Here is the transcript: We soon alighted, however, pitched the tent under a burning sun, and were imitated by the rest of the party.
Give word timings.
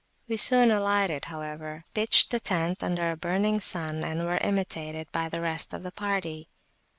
We 0.27 0.35
soon 0.35 0.71
alighted, 0.71 1.25
however, 1.25 1.85
pitched 1.93 2.31
the 2.31 2.39
tent 2.39 2.83
under 2.83 3.11
a 3.11 3.15
burning 3.15 3.59
sun, 3.59 4.03
and 4.03 4.25
were 4.25 4.37
imitated 4.39 5.11
by 5.11 5.29
the 5.29 5.41
rest 5.41 5.75
of 5.75 5.83
the 5.83 5.91
party. 5.91 6.49